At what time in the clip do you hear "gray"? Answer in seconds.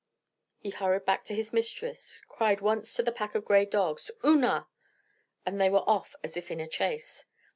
3.45-3.65